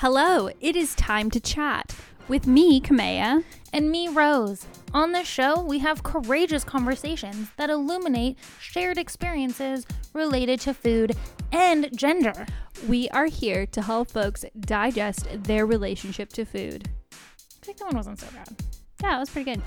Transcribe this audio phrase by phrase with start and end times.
[0.00, 1.92] Hello, it is time to chat
[2.28, 3.42] with me, Kamea.
[3.72, 4.64] And me, Rose.
[4.94, 11.16] On this show, we have courageous conversations that illuminate shared experiences related to food
[11.50, 12.46] and gender.
[12.86, 16.88] We are here to help folks digest their relationship to food.
[17.12, 18.54] I think that one wasn't so bad.
[19.02, 19.62] Yeah, it was pretty good.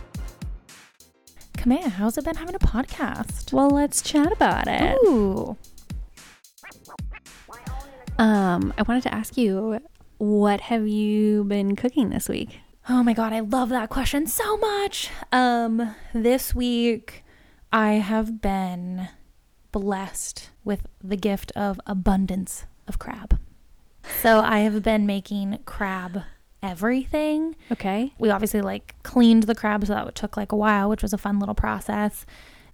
[1.57, 3.51] Kamea, how's it been having a podcast?
[3.51, 4.97] Well, let's chat about it.
[5.05, 5.57] Ooh.
[8.17, 9.81] Um, I wanted to ask you,
[10.21, 12.59] what have you been cooking this week?
[12.87, 15.09] Oh my god, I love that question so much.
[15.31, 17.23] Um, this week
[17.73, 19.07] I have been
[19.71, 23.39] blessed with the gift of abundance of crab.
[24.21, 26.21] So I have been making crab
[26.61, 27.55] everything.
[27.71, 28.13] Okay.
[28.19, 31.17] We obviously like cleaned the crab, so that took like a while, which was a
[31.17, 32.27] fun little process.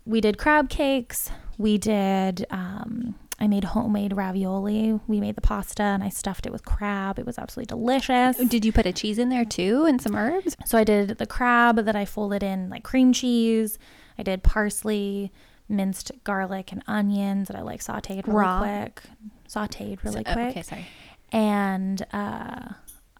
[0.05, 1.31] We did crab cakes.
[1.57, 4.99] We did um I made homemade ravioli.
[5.07, 7.19] We made the pasta and I stuffed it with crab.
[7.19, 8.37] It was absolutely delicious.
[8.37, 10.55] Did you put a cheese in there too and some herbs?
[10.65, 13.77] So I did the crab that I folded in like cream cheese.
[14.17, 15.31] I did parsley,
[15.69, 18.59] minced garlic and onions that I like sauteed really Raw?
[18.61, 19.01] quick.
[19.47, 20.47] Sauteed really So- oh, quick.
[20.49, 20.87] Okay, sorry.
[21.31, 22.69] And uh,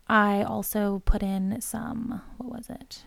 [0.08, 3.04] I also put in some, what was it?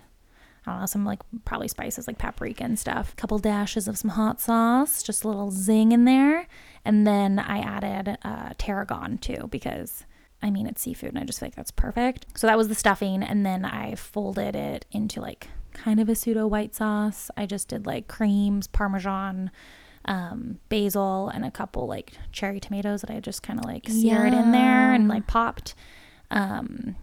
[0.66, 3.12] I don't know, some like probably spices like paprika and stuff.
[3.12, 6.47] A couple dashes of some hot sauce, just a little zing in there.
[6.84, 10.05] And then I added uh, tarragon too because
[10.42, 12.27] I mean it's seafood and I just feel like that's perfect.
[12.36, 13.22] So that was the stuffing.
[13.22, 17.30] And then I folded it into like kind of a pseudo white sauce.
[17.36, 19.50] I just did like creams, parmesan,
[20.05, 24.33] um, basil, and a couple like cherry tomatoes that I just kind of like seared
[24.33, 25.74] in there and like popped.
[26.30, 26.97] Um,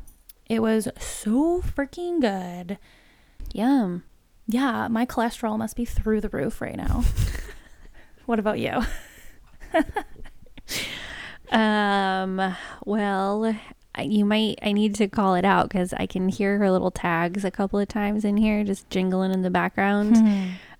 [0.47, 2.77] it was so freaking good.
[3.53, 4.03] Yum.
[4.47, 7.03] Yeah, my cholesterol must be through the roof right now.
[8.25, 8.81] what about you?
[11.51, 13.55] Um, well,
[14.01, 17.45] you might, I need to call it out because I can hear her little tags
[17.45, 20.17] a couple of times in here just jingling in the background.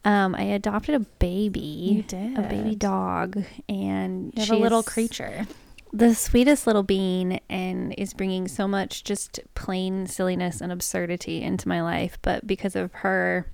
[0.04, 1.60] Um, I adopted a baby.
[1.60, 2.38] You did.
[2.38, 5.48] A baby dog, and have a little creature.
[5.94, 11.68] The sweetest little bean, and is bringing so much just plain silliness and absurdity into
[11.68, 12.18] my life.
[12.22, 13.48] But because of her,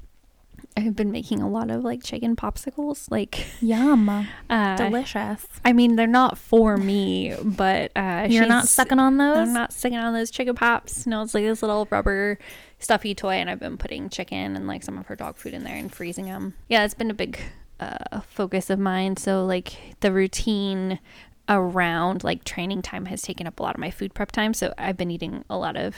[0.75, 3.09] I've been making a lot of like chicken popsicles.
[3.11, 4.09] Like, Yum.
[4.49, 5.45] uh, Delicious.
[5.63, 9.49] I mean, they're not for me, but uh, You're not sucking on those?
[9.49, 11.05] I'm not sticking on those chicken pops.
[11.05, 12.39] No, it's like this little rubber
[12.79, 15.63] stuffy toy, and I've been putting chicken and like some of her dog food in
[15.63, 16.53] there and freezing them.
[16.67, 17.39] Yeah, it's been a big
[17.79, 19.17] uh, focus of mine.
[19.17, 20.99] So like the routine
[21.49, 24.53] around like training time has taken up a lot of my food prep time.
[24.53, 25.95] So I've been eating a lot of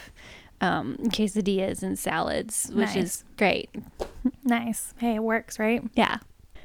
[0.62, 2.96] um, quesadillas and salads, which Nice.
[2.96, 3.70] is great.
[4.44, 4.94] Nice.
[4.98, 5.84] Hey, it works, right?
[5.96, 6.18] Yeah.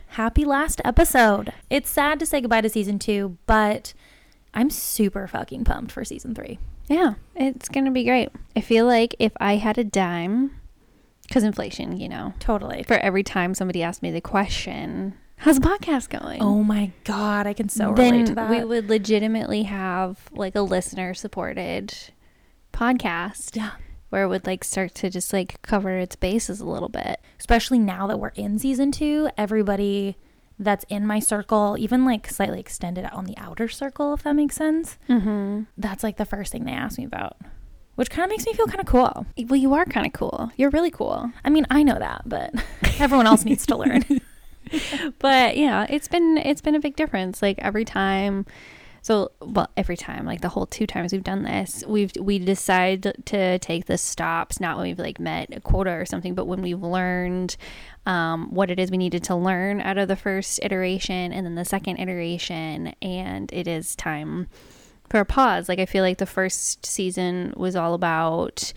[0.09, 1.53] Happy last episode.
[1.69, 3.93] It's sad to say goodbye to season two, but
[4.55, 6.59] I'm super fucking pumped for season three.
[6.89, 8.31] Yeah, it's gonna be great.
[8.57, 10.57] I feel like if I had a dime,
[11.29, 12.83] because inflation, you know, Totally.
[12.83, 17.47] for every time somebody asked me the question, "How's the podcast going?" Oh my god,
[17.47, 18.51] I can so then relate to that.
[18.51, 21.93] we would legitimately have like a listener supported
[22.73, 23.73] podcast yeah.
[24.11, 27.21] where it would like start to just like cover its bases a little bit.
[27.39, 30.17] Especially now that we're in season two, everybody
[30.59, 34.57] that's in my circle, even like slightly extended on the outer circle, if that makes
[34.57, 35.63] sense, Mm-hmm.
[35.79, 37.39] that's like the first thing they ask me about,
[37.95, 39.27] which kind of makes me feel kind of cool.
[39.49, 40.51] Well, you are kind of cool.
[40.57, 41.31] You're really cool.
[41.45, 42.53] I mean, I know that, but
[42.99, 44.05] everyone else needs to learn.
[45.19, 47.43] but yeah, it's been it's been a big difference.
[47.43, 48.47] Like every time,
[49.03, 53.13] so well, every time, like the whole two times we've done this, we've we decide
[53.27, 56.63] to take the stops not when we've like met a quota or something, but when
[56.63, 57.57] we've learned
[58.07, 61.55] um, what it is we needed to learn out of the first iteration and then
[61.55, 64.49] the second iteration, and it is time
[65.09, 65.69] for a pause.
[65.69, 68.73] Like I feel like the first season was all about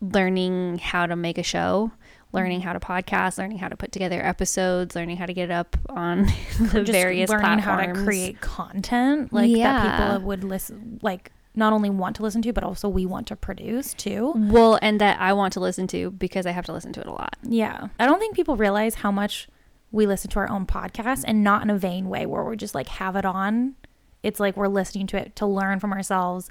[0.00, 1.92] learning how to make a show,
[2.32, 5.52] learning how to podcast, learning how to put together episodes, learning how to get it
[5.52, 6.24] up on
[6.60, 7.88] the Just various learning platforms.
[7.88, 9.72] how to create content like Yeah.
[9.82, 13.26] that people would listen like not only want to listen to but also we want
[13.26, 16.72] to produce too Well, and that I want to listen to because I have to
[16.72, 17.36] listen to it a lot.
[17.42, 19.48] yeah i don't think people realize how much
[19.90, 22.74] we listen to our own podcast and not in a vain way where we're just
[22.76, 23.74] like have it on
[24.22, 26.48] it's like we're listening to it to learn from ourselves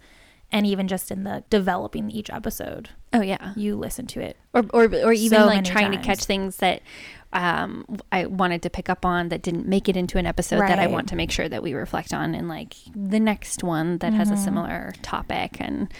[0.52, 2.90] and even just in the developing each episode.
[3.14, 6.24] Oh yeah, you listen to it or or, or even So like trying to catch
[6.26, 6.82] things that
[7.34, 10.80] um, I wanted to pick up on that didn't make it into an episode that
[10.80, 14.14] I want to make sure that we reflect on in like the next one that
[14.14, 14.44] has a Mhm.
[14.44, 15.92] similar topic and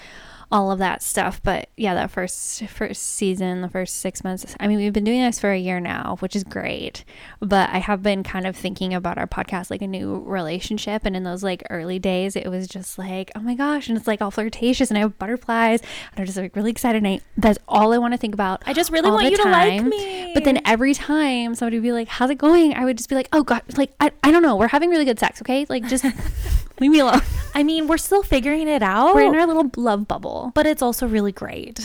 [0.52, 1.42] all of that stuff.
[1.44, 4.56] But yeah, that first first season, the first six months.
[4.60, 7.04] I mean, we've been doing this for a year now, which is great.
[7.40, 11.04] But I have been kind of thinking about our podcast like a new relationship.
[11.06, 14.08] And in those like early days, it was just like, oh my gosh, and it's
[14.08, 17.04] like all flirtatious, and I have butterflies, and I'm just like really excited.
[17.04, 18.64] And I, that's all I want to think about.
[18.66, 19.90] I just really all want you to like time.
[19.90, 20.32] me.
[20.34, 23.16] But then every time somebody would be like, "How's it going?" I would just be
[23.16, 24.56] like, "Oh God, like I, I don't know.
[24.56, 25.66] We're having really good sex, okay?
[25.70, 26.04] Like just
[26.80, 27.22] leave me alone.
[27.54, 29.16] I mean, we're still figuring it out.
[29.16, 31.80] We're in our little love bubble." But it's also really great.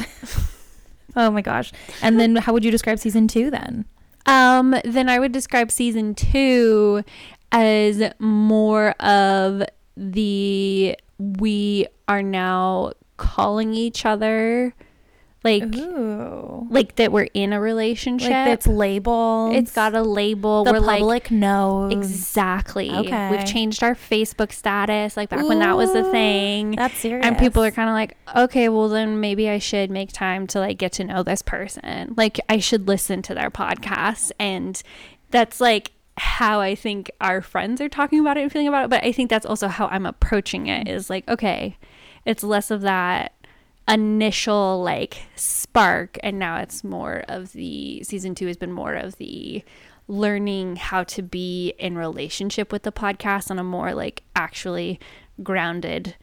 [1.17, 1.73] oh my gosh.
[2.03, 3.85] And then how would you describe season two then?
[4.27, 7.05] Um, then I would describe season two
[7.53, 9.63] as more of
[9.97, 14.75] the we are now calling each other
[15.45, 16.67] like Ooh.
[16.71, 18.31] like that we're in a relationship.
[18.31, 19.55] Like it's labeled.
[19.55, 20.65] it's got a label.
[20.65, 21.93] the we're like public knows.
[21.93, 22.91] Exactly.
[22.91, 23.31] Okay.
[23.31, 26.73] We've changed our Facebook status, like back when that was the thing.
[26.73, 27.27] That's serious.
[27.27, 30.61] And people are kind of like, okay, well, then maybe I should make time to
[30.61, 32.15] like get to know this person.
[32.17, 34.83] Like, I should listen to their podcast, And
[35.31, 38.91] that's like how I think our friends are talking about it and feeling about it.
[38.91, 41.77] But I think that's also how I'm approaching it is like, okay,
[42.25, 43.33] it's less of that
[43.89, 49.17] initial like spark and now it's more of the season two has been more of
[49.17, 49.63] the
[50.09, 54.99] learning how to be in relationship with the podcast on a more like actually
[55.43, 56.15] grounded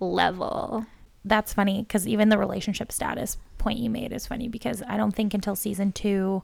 [0.00, 0.86] level
[1.24, 5.14] That's funny because even the relationship status point you made is funny because I don't
[5.14, 6.42] think until season two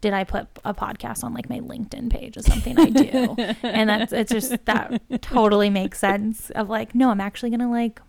[0.00, 3.34] did I put a podcast on like my LinkedIn page is something I do.
[3.62, 8.00] and that's it's just that totally makes sense of like, no, I'm actually gonna like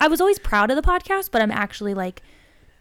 [0.00, 2.22] I was always proud of the podcast, but I'm actually like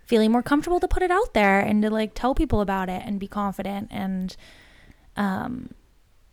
[0.05, 3.03] feeling more comfortable to put it out there and to like tell people about it
[3.05, 4.35] and be confident and
[5.15, 5.69] um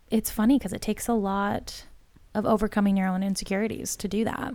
[0.09, 1.85] it's funny because it takes a lot
[2.33, 4.53] of overcoming your own insecurities to do that.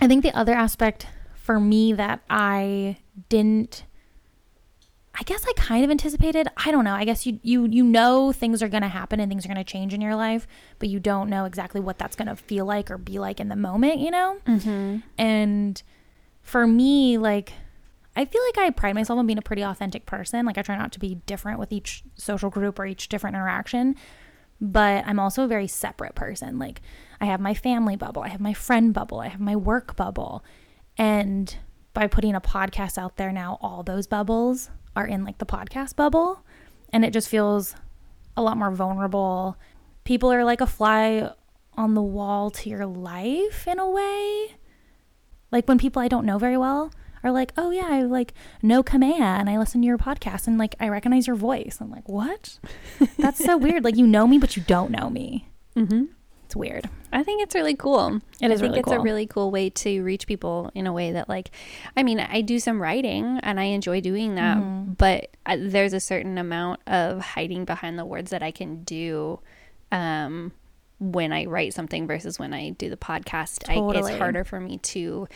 [0.00, 3.84] I think the other aspect for me that I didn't
[5.18, 6.46] I guess I kind of anticipated.
[6.56, 6.94] I don't know.
[6.94, 9.56] I guess you you you know things are going to happen and things are going
[9.56, 10.46] to change in your life,
[10.78, 13.48] but you don't know exactly what that's going to feel like or be like in
[13.48, 14.38] the moment, you know?
[14.46, 14.98] mm-hmm.
[15.18, 15.82] And
[16.40, 17.52] for me, like,
[18.14, 20.46] I feel like I pride myself on being a pretty authentic person.
[20.46, 23.96] Like, I try not to be different with each social group or each different interaction,
[24.60, 26.60] but I'm also a very separate person.
[26.60, 26.80] Like,
[27.20, 30.44] I have my family bubble, I have my friend bubble, I have my work bubble.
[30.96, 31.56] And
[31.92, 35.94] by putting a podcast out there now, all those bubbles are in like the podcast
[35.96, 36.44] bubble.
[36.92, 37.74] And it just feels
[38.36, 39.56] a lot more vulnerable.
[40.04, 41.30] People are like a fly
[41.74, 44.56] on the wall to your life in a way.
[45.52, 46.92] Like when people I don't know very well
[47.22, 50.58] are like, "Oh yeah, I like know Kamea and I listen to your podcast and
[50.58, 52.58] like I recognize your voice." I'm like, "What?
[53.18, 53.84] That's so weird.
[53.84, 56.04] Like you know me but you don't know me." Mm-hmm.
[56.48, 56.88] It's weird.
[57.12, 58.22] I think it's really cool.
[58.40, 60.94] It I is think really it's a really cool way to reach people in a
[60.94, 61.50] way that, like,
[61.94, 64.92] I mean, I do some writing and I enjoy doing that, Mm-hmm.
[64.94, 69.40] but uh, there's a certain amount of hiding behind the words that I can do
[69.92, 70.52] um,
[70.98, 73.68] when I write something versus when I do the podcast.
[73.68, 75.28] I, it's harder for me to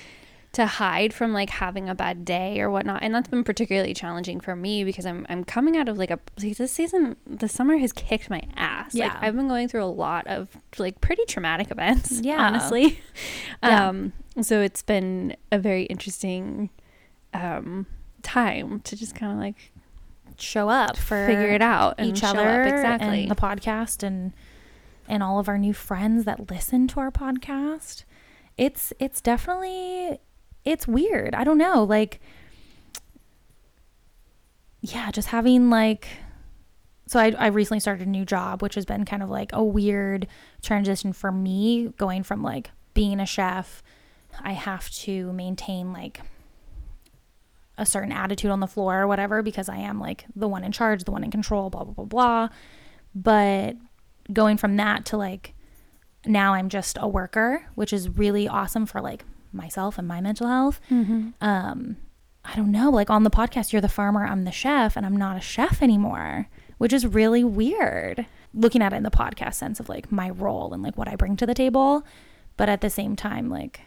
[0.53, 4.39] to hide from like having a bad day or whatnot and that's been particularly challenging
[4.39, 7.79] for me because i'm i'm coming out of like a like this season the summer
[7.79, 9.19] has kicked my ass like Yeah.
[9.23, 12.47] i've been going through a lot of like pretty traumatic events Yeah.
[12.47, 13.01] honestly
[13.63, 13.89] Yeah.
[13.91, 14.13] um
[14.43, 16.69] so it's been a very interesting
[17.33, 17.87] um
[18.23, 19.71] time to just kind of like
[20.39, 24.33] Show up for figure it out and each other exactly and the podcast and
[25.07, 28.05] and all of our new friends that listen to our podcast.
[28.57, 30.19] It's it's definitely
[30.65, 31.35] it's weird.
[31.35, 32.21] I don't know, like
[34.81, 36.09] yeah, just having like
[37.07, 39.63] so I, I recently started a new job, which has been kind of like a
[39.63, 40.27] weird
[40.63, 43.83] transition for me going from like being a chef.
[44.41, 46.21] I have to maintain like
[47.77, 50.73] a certain attitude on the floor or whatever because I am like the one in
[50.73, 52.49] charge, the one in control, blah, blah, blah, blah.
[53.15, 53.77] But
[54.33, 55.55] going from that to like
[56.25, 60.47] now I'm just a worker, which is really awesome for like myself and my mental
[60.47, 60.81] health.
[61.41, 61.97] Um,
[62.45, 65.17] I don't know, like on the podcast, you're the farmer, I'm the chef, and I'm
[65.17, 68.27] not a chef anymore, which is really weird.
[68.55, 71.17] Looking at it in the podcast sense of like my role and like what I
[71.17, 72.05] bring to the table.
[72.57, 73.81] But at the same time, like,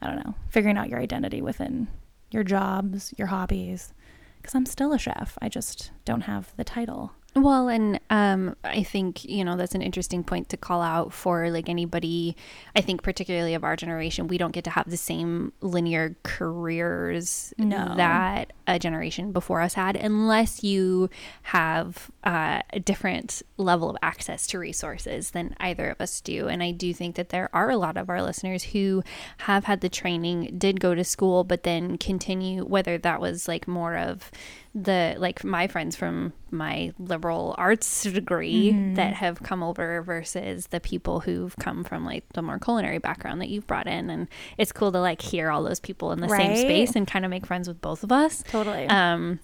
[0.00, 1.88] I don't know, figuring out your identity within
[2.30, 3.92] your jobs, your hobbies.
[4.40, 5.38] Because I'm still a chef.
[5.40, 7.12] I just don't have the title.
[7.36, 11.50] Well, and um, I think you know that's an interesting point to call out for
[11.50, 12.36] like anybody.
[12.76, 17.52] I think particularly of our generation, we don't get to have the same linear careers
[17.58, 17.94] No.
[17.96, 21.10] that a generation before us had, unless you
[21.42, 26.46] have uh, a different level of access to resources than either of us do.
[26.46, 29.02] And I do think that there are a lot of our listeners who
[29.38, 32.64] have had the training, did go to school, but then continue.
[32.64, 34.30] Whether that was like more of
[34.74, 40.80] the like my friends from my liberal arts degree that have come over versus the
[40.80, 44.10] people who've come from like the more culinary background that you've brought in.
[44.10, 44.26] And
[44.58, 47.30] it's cool to like hear all those people in the same space and kind of
[47.30, 48.42] make friends with both of us.
[48.48, 48.86] Totally.
[48.86, 49.38] um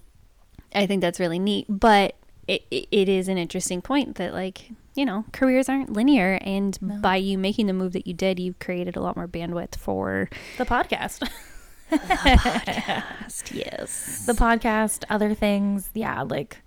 [0.74, 1.66] i think that's really neat.
[1.68, 2.16] But
[2.48, 6.40] it, it, it is an interesting point that like you know careers aren't linear.
[6.42, 9.76] And by you making the move that you did you've created a lot more bandwidth
[9.76, 11.28] for the podcast.
[13.52, 15.90] yes the podcast, other things.
[15.94, 16.62] Yeah, like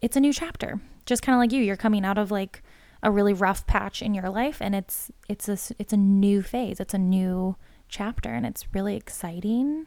[0.00, 0.80] it's a new chapter.
[1.06, 2.62] Just kind of like you, you're coming out of like
[3.02, 6.80] a really rough patch in your life and it's it's a it's a new phase.
[6.80, 7.56] It's a new
[7.88, 9.86] chapter and it's really exciting.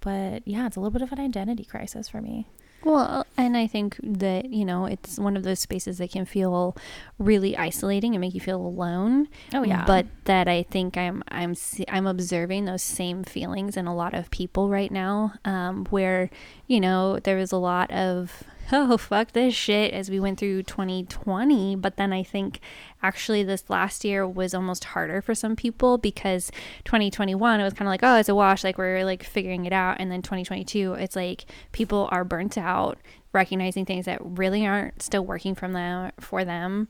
[0.00, 2.48] But yeah, it's a little bit of an identity crisis for me.
[2.84, 6.76] Well, and I think that, you know, it's one of those spaces that can feel
[7.18, 9.28] really isolating and make you feel alone.
[9.54, 9.84] Oh, yeah.
[9.86, 11.54] But that I think I'm I'm
[11.88, 16.30] I'm observing those same feelings in a lot of people right now um where,
[16.66, 20.62] you know, there is a lot of oh fuck this shit as we went through
[20.62, 22.60] 2020, but then I think
[23.02, 26.50] actually this last year was almost harder for some people because
[26.84, 29.72] 2021 it was kind of like oh it's a wash like we're like figuring it
[29.72, 32.98] out and then 2022 it's like people are burnt out
[33.32, 36.88] recognizing things that really aren't still working from them for them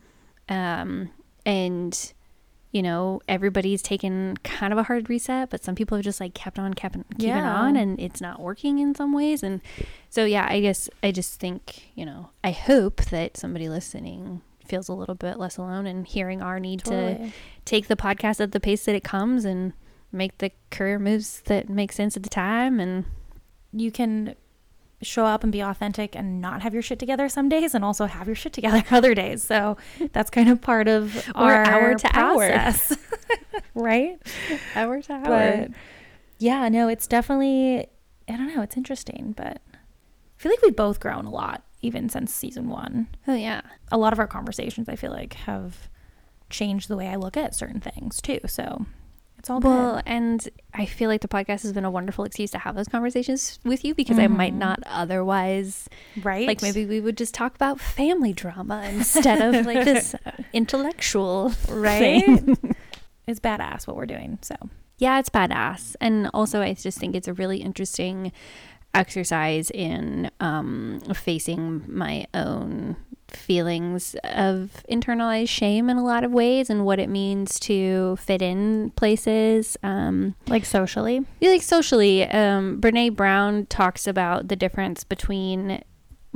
[0.48, 1.10] um
[1.44, 2.12] and
[2.74, 6.34] you know everybody's taken kind of a hard reset but some people have just like
[6.34, 7.54] kept on kept keeping Yeah.
[7.54, 9.60] on and it's not working in some ways and
[10.10, 14.88] so yeah i guess i just think you know i hope that somebody listening feels
[14.88, 17.30] a little bit less alone and hearing our need to
[17.64, 19.72] take the podcast at the pace that it comes and
[20.10, 23.04] make the career moves that make sense at the time and
[23.72, 24.34] You can
[25.04, 28.06] show up and be authentic and not have your shit together some days and also
[28.06, 29.42] have your shit together other days.
[29.42, 29.76] So
[30.12, 32.48] that's kind of part of our hour to hour.
[32.48, 32.96] process.
[33.74, 34.18] right?
[34.74, 35.70] hour to hour But
[36.38, 37.86] yeah, no, it's definitely
[38.28, 39.78] I don't know, it's interesting, but I
[40.36, 43.08] feel like we've both grown a lot even since season 1.
[43.28, 43.60] oh yeah
[43.92, 45.88] A lot of our conversations I feel like have
[46.50, 48.40] changed the way I look at certain things too.
[48.46, 48.86] So
[49.44, 50.02] it's all well good.
[50.06, 53.58] and i feel like the podcast has been a wonderful excuse to have those conversations
[53.62, 54.58] with you because i might Mhm.
[54.58, 55.86] not otherwise
[56.22, 56.46] Right?
[56.48, 60.14] like maybe we would just talk about family drama instead of like this
[60.54, 62.24] intellectual right?
[62.24, 62.56] thing.
[63.26, 64.38] it's badass what we're doing.
[64.42, 64.54] So
[64.98, 65.96] yeah, it's badass.
[66.00, 68.30] And also, I just think it's a really interesting
[68.94, 72.96] exercise in um, facing my own
[73.36, 78.42] feelings of internalized shame in a lot of ways and what it means to fit
[78.42, 79.76] in places.
[79.82, 81.24] Um, like socially.
[81.40, 85.82] like socially, um, Brene Brown talks about the difference between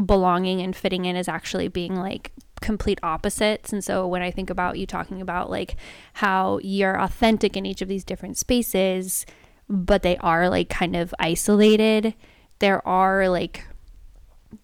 [0.04, 3.72] belonging and fitting in as actually being like complete opposites.
[3.72, 5.76] And so when I think about you talking about like
[6.14, 9.26] how you're authentic in each of these different spaces,
[9.68, 12.14] but they are like kind of isolated,
[12.58, 13.64] there are like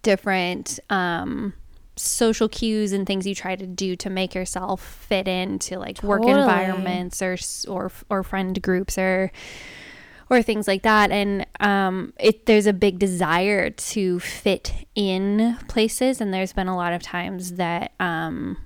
[0.01, 1.53] different um
[1.95, 6.23] social cues and things you try to do to make yourself fit into like work
[6.39, 7.37] environments or
[7.67, 9.31] or or friend groups or
[10.29, 11.11] or things like that.
[11.11, 16.19] And um it there's a big desire to fit in places.
[16.19, 18.57] And there's been a lot of times that um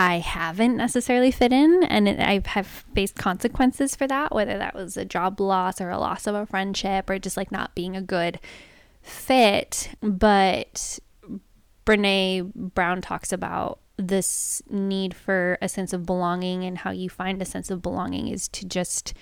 [0.00, 1.82] I haven't necessarily fit in.
[1.82, 5.90] And it, I have faced consequences for that whether that was a job loss or
[5.90, 8.38] a loss of a friendship or just like not being a good
[9.02, 9.90] fit.
[10.00, 11.00] But
[11.88, 17.40] Brene Brown talks about this need for a sense of belonging and how you find
[17.40, 19.14] a sense of belonging is to just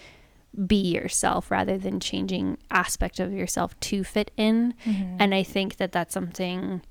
[0.67, 4.75] be yourself rather than changing aspect of yourself to fit in.
[4.85, 5.17] Mm-hmm.
[5.21, 6.83] And i think that that's something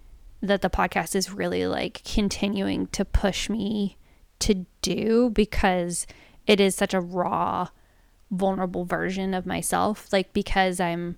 [0.42, 3.98] that the podcast is really like continuing to push me
[4.40, 6.08] to do because
[6.48, 7.68] it is such a raw
[8.32, 10.12] vulnerable version of myself.
[10.14, 11.18] Like because i'm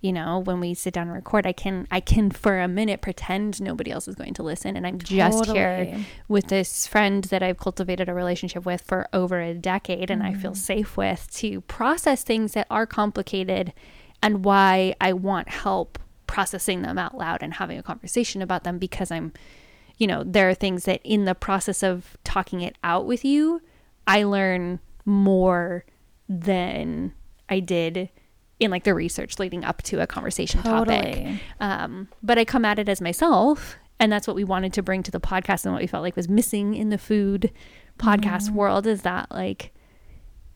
[0.00, 3.00] you know when we sit down and record i can i can for a minute
[3.00, 4.76] pretend nobody else is going to listen.
[4.76, 9.40] And i'm just here with this friend that i've cultivated a relationship with for over
[9.40, 10.54] a decade and i feel mm-hmm.
[10.54, 13.72] safe with to process things that are complicated
[14.22, 18.78] and why i want help processing them out loud and having a conversation about them
[18.78, 19.32] because i'm
[19.96, 23.60] you know there are things that in the process of talking it out with you
[24.06, 25.84] i learn more
[26.28, 27.12] than
[27.48, 28.10] i did
[28.60, 32.78] in like the research leading up to a conversation topic um, but I come at
[32.78, 35.80] it as myself and that's what we wanted to bring to the podcast and what
[35.82, 37.52] we felt like was missing in the food
[37.98, 38.54] podcast Mhm.
[38.54, 39.72] world is that like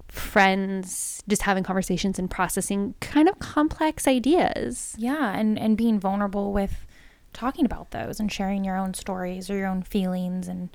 [0.08, 4.94] friends just having conversations and processing kind of complex ideas.
[4.98, 6.86] Yeah, and and being vulnerable with
[7.32, 10.68] talking about those and sharing your own stories or your own feelings and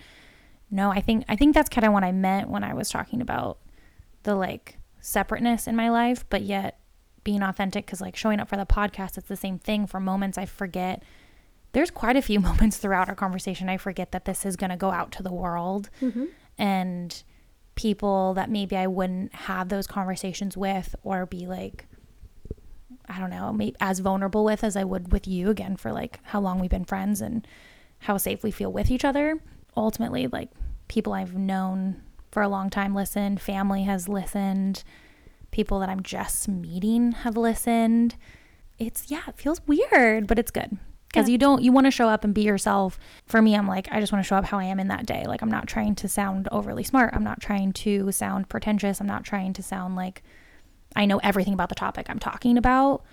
[0.72, 3.22] no, I think I think that's kind of what I meant when I was talking
[3.22, 3.60] about
[4.24, 6.80] the like separateness in my life, but yet
[7.28, 10.38] being authentic cuz like showing up for the podcast it's the same thing for moments
[10.38, 11.04] I forget.
[11.74, 14.78] There's quite a few moments throughout our conversation I forget that this is going to
[14.78, 15.90] go out to the world.
[16.02, 16.26] Mm-hmm.
[16.58, 17.24] And
[17.76, 21.86] people that maybe I wouldn't have those conversations with or be like
[23.10, 26.20] I don't know, maybe as vulnerable with as I would with you again for like
[26.24, 27.46] how long we've been friends and
[28.00, 29.42] how safe we feel with each other.
[29.76, 30.50] Ultimately, like
[30.88, 34.84] people I've known for a long time listened, family has listened,
[35.58, 38.16] people that I'm just meeting have listened.
[38.78, 40.78] It's yeah, it feels weird, but it's good.
[41.08, 41.32] Because Yeah.
[41.32, 43.00] you don't you want to show up and be yourself.
[43.26, 45.08] For me, I'm like, I just want to show up how I am in that
[45.08, 45.24] day.
[45.26, 47.16] Like I'm not trying to sound overly smart.
[47.16, 49.02] I'm not trying to sound pretentious.
[49.02, 50.22] I'm not trying to sound like
[50.96, 53.04] I know everything about the topic I'm talking about,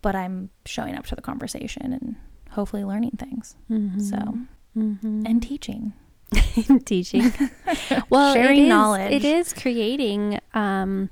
[0.00, 2.16] but I'm showing up to the conversation and
[2.52, 3.54] hopefully learning things.
[4.10, 4.38] So,
[4.74, 5.92] and teaching.
[6.86, 7.32] teaching.
[8.10, 9.12] well, Sharing it is- knowledge.
[9.12, 11.10] It is creating um,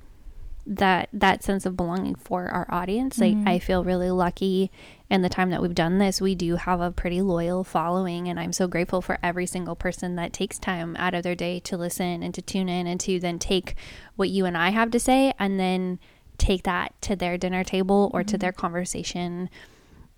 [0.67, 3.19] that that sense of belonging for our audience.
[3.19, 3.47] Like Mhm.
[3.49, 4.71] I feel really lucky
[5.11, 6.21] in the time that we've done this.
[6.23, 10.17] We do have a pretty loyal following, and I'm so grateful for every single person
[10.17, 13.21] that takes time out of their day to listen and to tune in and to
[13.21, 13.75] then take
[14.17, 15.99] what you and I have to say and then
[16.39, 19.51] take that to their dinner table or to their conversation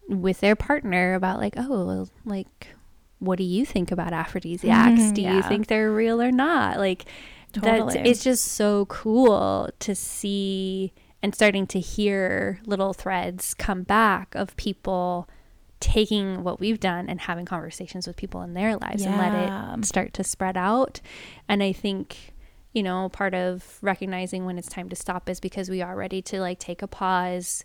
[0.09, 2.69] with their partner about like, oh, like
[3.19, 5.01] what do you think about aphrodisiacs?
[5.01, 6.79] Mhm, do you think they're real or not?
[6.79, 7.05] Like
[7.53, 8.11] that's Totally.
[8.11, 14.55] it's just so cool to see and starting to hear little threads come back of
[14.57, 15.29] people
[15.81, 19.33] taking what we've done and having conversations with people in their lives and let
[19.79, 21.01] it start to spread out.
[21.49, 22.35] And I think,
[22.73, 26.23] you know, part of recognizing when it's time to stop is because we are ready
[26.23, 27.63] to like take a pause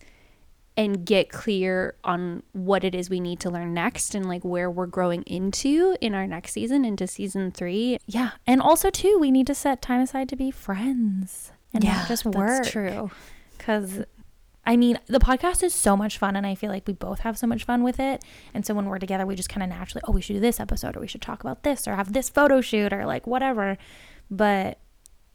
[0.77, 4.71] and get clear on what it is we need to learn next and like where
[4.71, 8.31] we're growing into in our next season into season 3 Yeah.
[8.47, 12.25] And also, too, we need to set time aside to be friends and not just
[12.25, 12.63] work.
[12.63, 13.11] That's true.
[13.57, 14.01] Because,
[14.65, 17.37] I mean, the podcast is so much fun, and I feel like we both have
[17.37, 18.23] so much fun with it.
[18.53, 20.59] And so when we're together, we just kind of naturally, oh, we should do this
[20.59, 23.77] episode, or we should talk about this, or have this photo shoot, or like whatever.
[24.29, 24.79] But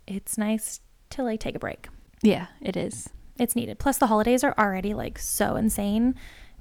[0.06, 1.88] it's nice to like take a break.
[2.22, 3.10] Yeah, it is.
[3.38, 3.78] It's needed.
[3.78, 6.14] Plus, the holidays are already like so insane.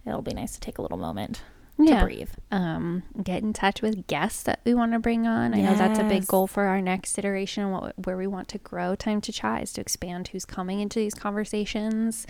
[0.05, 1.41] It'll be nice to take a little moment
[1.77, 1.99] Yeah.
[1.99, 2.29] to breathe.
[2.51, 5.53] Um, get in touch with guests that we want to bring on.
[5.53, 8.47] I know that's a big goal for our next iteration and what where we want
[8.49, 8.95] to grow.
[8.95, 12.27] Thyme to Chat is to expand who's coming into these conversations.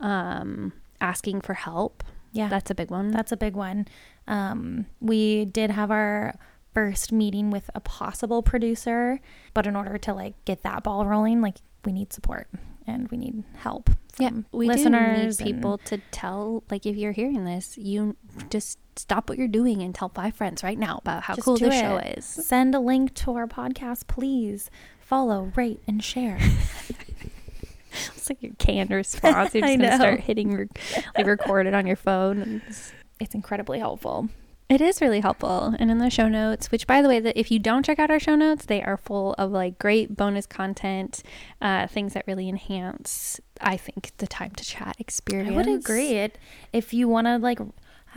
[0.00, 2.02] Um, asking for help.
[2.32, 2.48] Yeah.
[2.48, 3.10] That's a big one.
[3.10, 3.86] That's a big one.
[4.26, 6.34] Um, we did have our
[6.72, 9.20] first meeting with a possible producer,
[9.54, 12.48] but in order to like get that ball rolling, like we need support
[12.86, 15.38] and we need help yeah, we listeners.
[15.38, 16.62] do need and- people to tell.
[16.70, 18.16] Like, if you're hearing this, you
[18.48, 21.74] just stop what you're doing and tell five friends right now about how cool this
[21.74, 22.24] show is.
[22.24, 24.70] Send a link to our podcast, please.
[25.00, 26.38] Follow, rate, and share.
[28.16, 29.54] It's like your canned response.
[29.54, 29.96] You're just gonna know.
[29.96, 30.68] start hitting re-
[31.16, 32.40] like record it on your phone.
[32.42, 34.28] And it's- it's incredibly helpful.
[34.68, 35.74] It is really helpful.
[35.78, 38.10] And in the show notes, which by the way, that if you don't check out
[38.10, 41.22] our show notes, they are full of like great bonus content,
[41.60, 45.52] uh, things that really enhance, I think, the Thyme to Chat experience.
[45.52, 46.12] I would agree.
[46.12, 46.38] It
[46.72, 47.58] if you want to like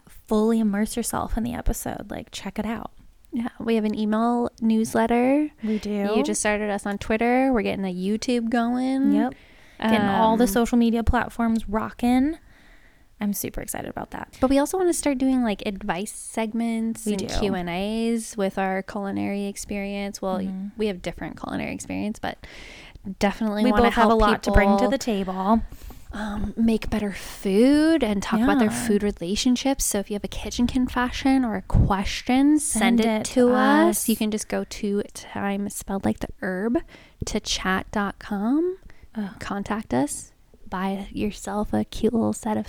[0.08, 2.92] fully immerse yourself in the episode, like check it out.
[3.34, 5.50] Yeah, we have an email newsletter.
[5.64, 6.14] We do.
[6.16, 7.52] You just started us on Twitter.
[7.52, 9.12] We're getting the YouTube going.
[9.12, 9.34] yep.
[9.80, 12.38] Getting all the Um, social media platforms rocking.
[13.20, 14.38] I'm super excited about that.
[14.40, 17.40] But we also want to start doing like advice segments We and do.
[17.40, 20.22] Q and A's with our culinary experience.
[20.22, 20.72] Well, Mhm.
[20.78, 22.38] we have different culinary experience, but
[23.20, 25.62] definitely we want to both have a lot to bring to the table.
[26.14, 29.84] um, make better food and talk about their food relationships.
[29.84, 33.34] So if you have a kitchen confession or a question, send, Send it, it to
[33.34, 33.90] to us.
[34.04, 34.10] us.
[34.10, 36.78] You can just go to time spelled like the herb
[37.26, 38.78] to chat.com.
[39.16, 39.40] Ugh.
[39.40, 40.32] Contact us.
[40.70, 42.68] Buy yourself a cute little set of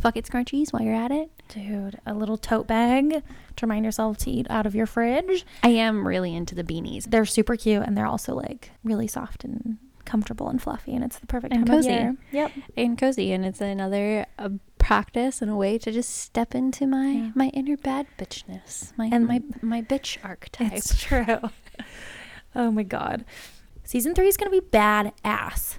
[0.00, 1.30] fuck it scrunchies while you're at it.
[1.48, 3.10] Dude, a little tote bag
[3.56, 5.44] to remind yourself to eat out of your fridge.
[5.62, 7.10] I am really into the beanies.
[7.10, 11.18] They're super cute and they're also like really soft and comfortable and fluffy and it's
[11.18, 12.18] the perfect And time cozy.
[12.32, 12.52] Yep.
[12.76, 17.10] and cozy and it's another uh, practice and a way to just step into my
[17.12, 17.30] Yeah.
[17.36, 21.38] my inner bad bitchness my And- my my bitch archetype It's true.
[22.56, 23.24] oh my god.
[23.84, 25.76] Season 3 is going to be badass.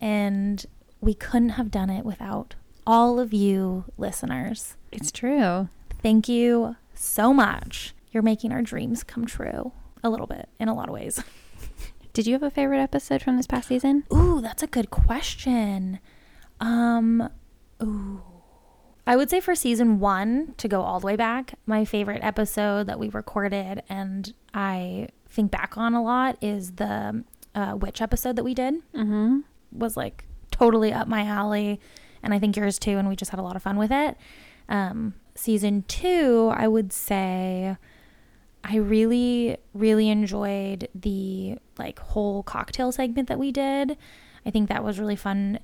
[0.00, 0.64] And
[1.00, 2.54] we couldn't have done it without
[2.88, 4.76] all of you listeners.
[4.90, 5.68] it's true
[6.00, 7.92] Thank you so much.
[8.12, 9.72] You're making our dreams come true
[10.02, 11.22] a little bit in a lot of ways.
[12.12, 14.04] Did you have a favorite episode from this past season?
[14.12, 15.98] Ooh, that's a good question.
[16.60, 17.28] Um,
[17.82, 18.22] ooh.
[19.06, 22.86] I would say for season one, to go all the way back, my favorite episode
[22.86, 27.24] that we recorded and I think back on a lot is the
[27.54, 28.74] uh, witch episode that we did.
[28.94, 29.40] Mm-hmm.
[29.72, 31.80] Was like totally up my alley,
[32.22, 32.98] and I think yours too.
[32.98, 34.16] And we just had a lot of fun with it.
[34.68, 37.76] Um, season two, I would say
[38.64, 43.96] I really, really enjoyed the like whole cocktail segment that we did.
[44.44, 45.58] I think that was really fun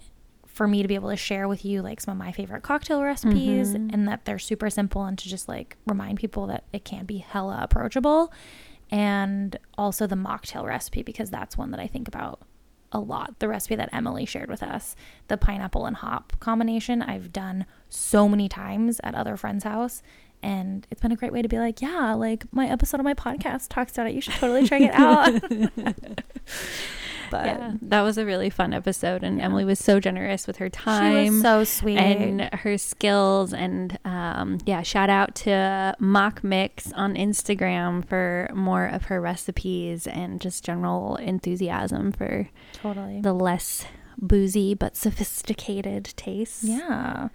[0.47, 3.03] for me to be able to share with you like some of my favorite cocktail
[3.03, 3.93] recipes Mhm.
[3.93, 7.19] and that they're super simple and to just like remind people that it can be
[7.19, 8.33] hella approachable.
[8.91, 12.41] And also the mocktail recipe because that's one that I think about
[12.95, 13.39] a lot.
[13.41, 14.97] The recipe that Emily shared with us,
[15.29, 20.03] the pineapple and hop combination, I've done so many times at other friends' house.
[20.43, 23.15] And it's been a great way to be like, yeah, like my episode of my
[23.15, 24.15] podcast talks about it.
[24.15, 25.33] You should totally check it out.
[27.31, 29.45] but yeah, that was a really fun episode, and Yeah.
[29.45, 31.35] Emily was so generous with her she time.
[31.35, 31.99] was so sweet.
[31.99, 38.87] and her skills and um, yeah shout out to mock mix on instagram for more
[38.87, 43.21] of her recipes and just general enthusiasm for totally.
[43.21, 43.87] the less
[44.19, 47.29] boozy but sophisticated taste yeah.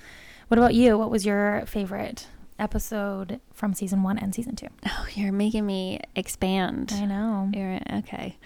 [0.48, 0.98] What about you?
[0.98, 2.26] What was your favorite
[2.58, 4.68] episode from season one and season two?
[4.88, 7.50] oh you're making me expand I know.
[7.54, 8.38] You're, okay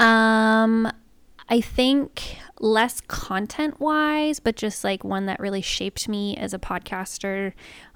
[0.00, 0.90] um
[1.48, 6.58] i think less content wise but just like one that really shaped me as a
[6.58, 7.52] podcaster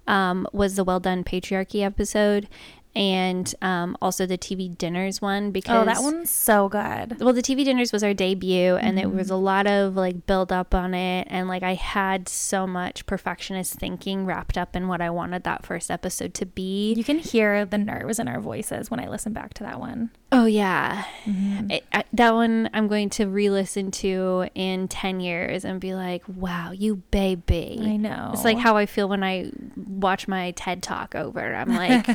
[0.06, 2.46] um, was the well done patriarchy episode
[2.96, 7.20] and um, also the tv dinners one because Oh, that one's so good.
[7.20, 10.52] well the tv dinners was our debut and there was a lot of like build
[10.52, 15.00] up on it and like i had so much perfectionist thinking wrapped up in what
[15.00, 18.90] i wanted that first episode to be You can hear the nerves in our voices
[18.90, 20.10] when I listen back to that one.
[20.32, 21.72] oh yeah Mm-hmm.
[21.72, 26.22] I, I, that one I'm going to re-listen to in 10 years and be like,
[26.28, 27.80] wow, you baby.
[27.82, 28.30] I know.
[28.34, 31.54] It's like how I feel when I watch my TED talk over.
[31.54, 32.06] I'm like,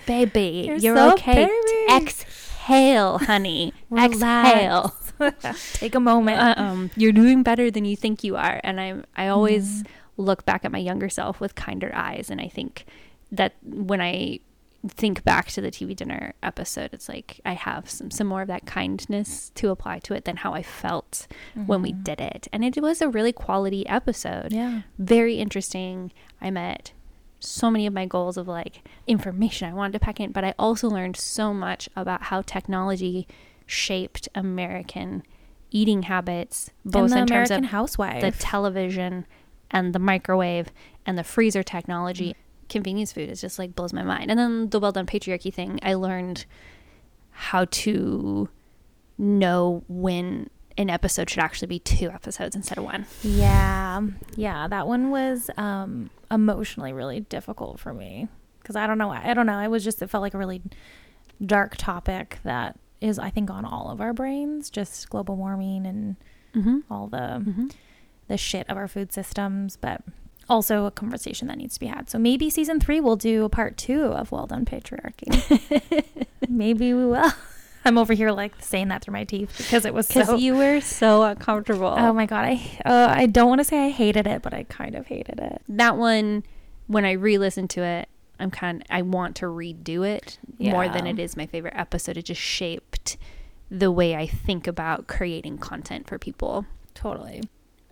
[0.06, 0.23] baby,
[0.66, 1.46] You're you're, so okay.
[1.46, 2.06] baby.
[2.06, 3.72] Exhale, honey.
[3.96, 4.94] Exhale.
[5.74, 6.40] Take a moment.
[6.40, 8.60] Uh, um, you're doing better than you think you are.
[8.64, 9.84] And I, I always
[10.16, 12.30] look back at my younger self with kinder eyes.
[12.30, 12.86] And I think
[13.30, 14.40] that when I
[14.88, 18.48] think back to the TV dinner episode, it's like I have some, some more of
[18.48, 21.26] that kindness to apply to it than how I felt
[21.66, 22.48] when we did it.
[22.52, 24.52] And it was a really quality episode.
[24.52, 24.82] yeah.
[24.98, 26.12] Very interesting.
[26.40, 26.92] I met
[27.44, 30.54] so many of my goals of like information I wanted to pack in, but I
[30.58, 33.26] also learned so much about how technology
[33.66, 35.22] shaped American
[35.70, 38.22] eating habits, both in terms of housewife.
[38.22, 39.26] the television
[39.70, 40.68] and the microwave
[41.04, 42.36] and the freezer technology.
[42.68, 44.30] Convenience food is just like blows my mind.
[44.30, 46.46] And then the well done patriarchy thing, I learned
[47.30, 48.48] how to
[49.18, 53.06] know when an episode should actually be two episodes instead of one.
[53.22, 54.00] yeah.
[54.36, 54.66] Yeah.
[54.68, 58.28] That one was um, emotionally really difficult for me
[58.60, 59.10] because I don't know.
[59.10, 59.58] I don't know.
[59.60, 60.62] It was just, it felt like a really
[61.44, 66.16] dark topic that is, I think, on all of our brains, just global warming and
[66.54, 66.78] Mm-hmm.
[66.88, 67.66] all the Mm-hmm.
[68.28, 70.02] the shit of our food systems, but
[70.48, 72.08] also a conversation that needs to be had.
[72.08, 76.04] So maybe season three we'll do a part two of Well Done Patriarchy.
[76.48, 77.32] maybe we will.
[77.84, 80.36] I'm over here like saying that through my teeth because it was Because so.
[80.36, 81.94] you were so uncomfortable.
[81.96, 84.64] oh my god, I uh, I don't want to say I hated it, but I
[84.64, 85.62] kind of hated it.
[85.68, 86.44] that one,
[86.86, 88.08] when I re-listen to it,
[88.40, 88.84] I'm kind.
[88.90, 92.16] I want to redo it more than it is my favorite episode.
[92.16, 93.16] It just shaped
[93.70, 96.66] the way I think about creating content for people.
[96.94, 97.42] Totally.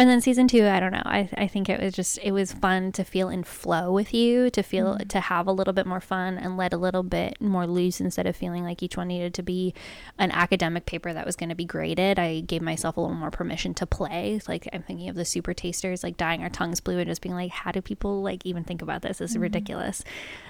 [0.03, 1.03] And then season two, I don't know.
[1.05, 4.51] I, I think it was just, it was fun to feel in flow with you,
[4.51, 5.09] to feel, Mhm.
[5.11, 8.27] to have a little bit more fun and let a little bit more loose instead
[8.27, 9.75] of feeling like each one needed to be
[10.19, 12.19] an academic paper that was going to be graded.
[12.19, 14.41] I gave myself a little more permission to play.
[14.49, 17.37] Like I'm thinking of the super tasters, like dyeing our tongues blue and just being
[17.37, 19.19] like, how do people like even think about this?
[19.19, 19.43] This is Mhm.
[19.43, 20.03] ridiculous.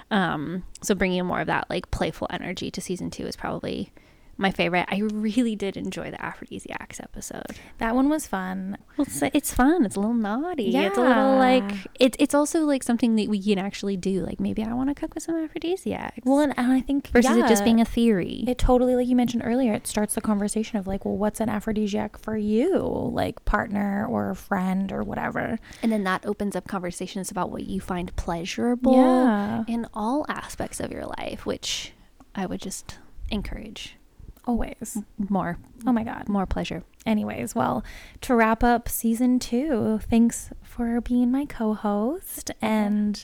[0.09, 3.91] Um, so bringing more of that like playful energy to season two is probably
[4.37, 4.85] my favorite.
[4.89, 7.57] I really did enjoy the aphrodisiacs episode.
[7.77, 8.77] That one was fun.
[8.97, 9.85] Well, it's, it's fun.
[9.85, 10.65] It's a little naughty.
[10.65, 10.87] Yeah.
[10.87, 11.63] It's a little like
[11.99, 14.25] it, it's also like something that we can actually do.
[14.25, 16.19] Like maybe I want to cook with some aphrodisiacs.
[16.25, 18.43] Well, and, and I think versus it just being a theory.
[18.47, 21.49] It totally, like you mentioned earlier, it starts the conversation of like, well, what's an
[21.49, 22.77] aphrodisiac for you,
[23.13, 25.59] like partner or friend or whatever.
[25.81, 30.79] and then that opens up conversations about what you find pleasurable Yeah, in all aspects
[30.79, 31.93] of your life, which
[32.35, 32.97] I would just
[33.29, 33.95] encourage
[34.45, 34.97] always.
[35.29, 36.27] more, Oh my god.
[36.29, 36.83] more pleasure.
[37.05, 37.83] Anyways, well,
[38.21, 43.23] to wrap up season two, thanks for being my co-host and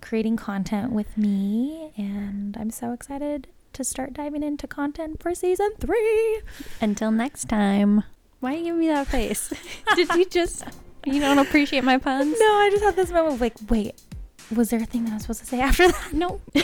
[0.00, 1.92] creating content with me.
[1.96, 6.40] And I'm so excited to start diving into content for season three.
[6.80, 8.04] Until next time.
[8.40, 9.52] Why are you giving me that face?
[9.96, 10.64] Did you just
[11.04, 12.36] you don't appreciate my puns?
[12.38, 13.94] No, I just had this moment of like, wait,
[14.54, 16.12] was there a thing that I was supposed to say after that?
[16.12, 16.40] No.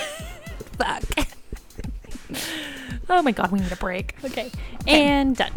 [0.78, 1.02] Fuck.
[3.12, 4.16] oh my god, we need a break.
[4.24, 4.50] Okay.
[4.86, 5.52] And done.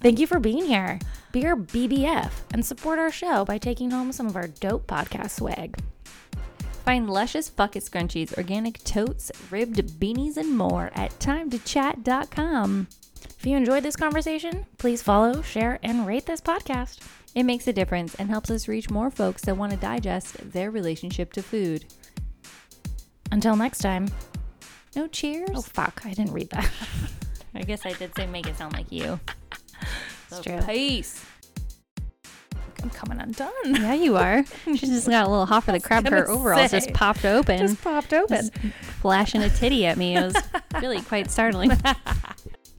[0.00, 0.98] Thank you for being here.
[1.30, 5.30] Be our BBF and support our show by taking home some of our dope podcast
[5.30, 5.78] swag.
[6.84, 12.88] Find luscious bucket scrunchies, organic totes, ribbed beanies, and more at thymetochat.com.
[13.38, 17.00] If you enjoyed this conversation, please follow, share, and rate this podcast.
[17.34, 20.70] It makes a difference and helps us reach more folks that want to digest their
[20.70, 21.84] relationship to food.
[23.30, 24.08] Until next time.
[24.94, 25.48] No cheers?
[25.54, 26.02] Oh, fuck.
[26.04, 26.70] I didn't read that.
[27.54, 29.18] I guess I did say make it sound like you.
[29.80, 30.60] It's So true.
[30.62, 31.24] Peace.
[32.82, 33.52] I'm coming undone.
[33.64, 34.44] Yeah, you are.
[34.64, 36.04] She just got a little hot for the crab.
[36.08, 36.78] Her gonna overalls say.
[36.80, 38.50] just popped open, Just popped open.
[38.50, 40.16] Just flashing a titty at me.
[40.16, 40.36] It was
[40.82, 41.70] really quite startling.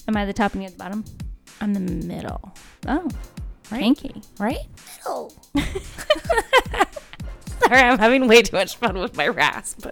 [0.08, 1.06] Am I the top and you at the bottom?
[1.62, 2.54] I'm the middle.
[2.88, 3.08] Oh,
[3.72, 3.82] Right?
[3.82, 4.22] kinky.
[4.40, 4.58] Right?
[4.98, 5.34] Middle.
[7.66, 9.88] Sorry, I'm having way too much fun with my rasp.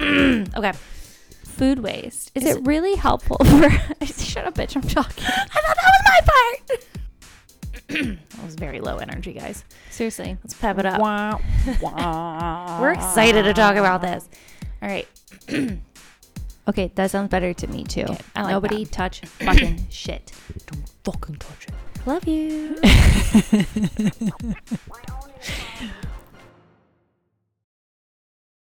[0.56, 0.72] okay.
[1.44, 2.30] Food waste.
[2.34, 3.70] Is, Is it really helpful for?
[4.04, 4.76] Shut up, bitch!
[4.76, 5.24] I'm talking.
[5.26, 6.84] I thought that was my part.
[8.30, 9.64] that was very low energy, guys.
[9.90, 10.36] Seriously.
[10.44, 11.00] Let's pep it up.
[11.00, 11.38] Wah,
[11.80, 12.80] wah.
[12.80, 14.28] We're excited to talk about this.
[14.82, 15.08] All right.
[16.68, 18.02] Okay, that sounds better to me too.
[18.02, 20.32] Okay, I like Nobody touch fucking shit.
[20.66, 21.72] Don't fucking touch it.
[22.06, 22.76] Love you.